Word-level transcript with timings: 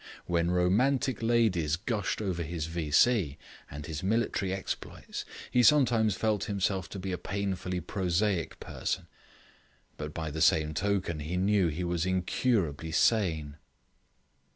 When 0.25 0.49
romantic 0.49 1.21
ladies 1.21 1.75
gushed 1.75 2.23
over 2.23 2.41
his 2.41 2.65
V.C. 2.65 3.37
and 3.69 3.85
his 3.85 4.01
military 4.01 4.51
exploits, 4.51 5.25
he 5.51 5.61
sometimes 5.61 6.15
felt 6.15 6.45
himself 6.45 6.89
to 6.89 6.97
be 6.97 7.11
a 7.11 7.19
painfully 7.19 7.81
prosaic 7.81 8.59
person, 8.59 9.05
but 9.97 10.11
by 10.11 10.31
the 10.31 10.41
same 10.41 10.73
token 10.73 11.19
he 11.19 11.37
knew 11.37 11.67
he 11.67 11.83
was 11.83 12.07
incurably 12.07 12.91
sane. 12.91 13.57